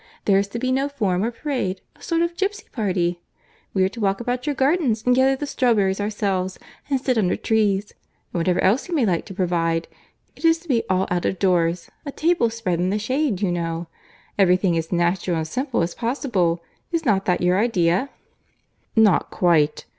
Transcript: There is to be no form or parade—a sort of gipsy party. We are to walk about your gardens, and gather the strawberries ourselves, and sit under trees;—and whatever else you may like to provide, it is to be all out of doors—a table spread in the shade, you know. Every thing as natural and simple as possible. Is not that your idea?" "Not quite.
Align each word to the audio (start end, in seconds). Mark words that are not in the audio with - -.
There 0.25 0.39
is 0.39 0.47
to 0.47 0.57
be 0.57 0.71
no 0.71 0.89
form 0.89 1.23
or 1.23 1.29
parade—a 1.29 2.01
sort 2.01 2.23
of 2.23 2.35
gipsy 2.35 2.63
party. 2.71 3.21
We 3.71 3.83
are 3.83 3.89
to 3.89 3.99
walk 3.99 4.19
about 4.19 4.47
your 4.47 4.55
gardens, 4.55 5.03
and 5.05 5.13
gather 5.15 5.35
the 5.35 5.45
strawberries 5.45 6.01
ourselves, 6.01 6.57
and 6.89 6.99
sit 6.99 7.19
under 7.19 7.35
trees;—and 7.35 7.95
whatever 8.39 8.59
else 8.63 8.89
you 8.89 8.95
may 8.95 9.05
like 9.05 9.25
to 9.27 9.35
provide, 9.35 9.87
it 10.35 10.43
is 10.43 10.57
to 10.61 10.67
be 10.67 10.81
all 10.89 11.07
out 11.11 11.25
of 11.25 11.37
doors—a 11.37 12.11
table 12.13 12.49
spread 12.49 12.79
in 12.79 12.89
the 12.89 12.97
shade, 12.97 13.43
you 13.43 13.51
know. 13.51 13.89
Every 14.39 14.57
thing 14.57 14.75
as 14.75 14.91
natural 14.91 15.37
and 15.37 15.47
simple 15.47 15.83
as 15.83 15.93
possible. 15.93 16.63
Is 16.91 17.05
not 17.05 17.25
that 17.25 17.41
your 17.41 17.59
idea?" 17.59 18.09
"Not 18.95 19.29
quite. 19.29 19.85